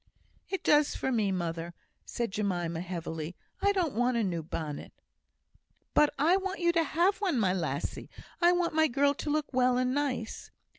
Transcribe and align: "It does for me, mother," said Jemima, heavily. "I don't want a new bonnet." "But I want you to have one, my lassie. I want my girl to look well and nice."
"It 0.49 0.63
does 0.63 0.95
for 0.95 1.11
me, 1.11 1.31
mother," 1.31 1.75
said 2.05 2.31
Jemima, 2.31 2.81
heavily. 2.81 3.35
"I 3.61 3.71
don't 3.71 3.93
want 3.93 4.17
a 4.17 4.23
new 4.23 4.41
bonnet." 4.41 4.91
"But 5.93 6.11
I 6.17 6.37
want 6.37 6.59
you 6.59 6.71
to 6.71 6.83
have 6.83 7.17
one, 7.21 7.37
my 7.37 7.53
lassie. 7.53 8.09
I 8.41 8.51
want 8.51 8.73
my 8.73 8.87
girl 8.87 9.13
to 9.13 9.29
look 9.29 9.53
well 9.53 9.77
and 9.77 9.93
nice." 9.93 10.49